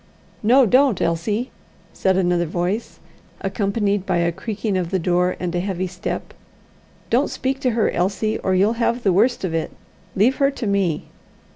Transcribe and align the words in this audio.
"No, 0.41 0.65
don't, 0.65 0.99
Elsie," 0.99 1.51
said 1.93 2.17
another 2.17 2.47
voice, 2.47 2.97
accompanied 3.41 4.03
by 4.03 4.17
a 4.17 4.31
creaking 4.31 4.75
of 4.75 4.89
the 4.89 4.97
door 4.97 5.35
and 5.39 5.53
a 5.53 5.59
heavy 5.59 5.85
step. 5.85 6.33
"Don't 7.11 7.29
speak 7.29 7.59
to 7.59 7.69
her, 7.77 7.91
Elsie, 7.91 8.39
or 8.39 8.55
you'll 8.55 8.73
have 8.81 9.03
the 9.03 9.13
worst 9.13 9.43
of 9.43 9.53
it. 9.53 9.69
Leave 10.15 10.37
her 10.37 10.49
to 10.49 10.65
me. 10.65 11.05